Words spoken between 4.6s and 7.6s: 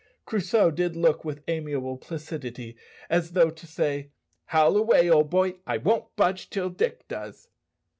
away, old boy, I won't budge till Dick does."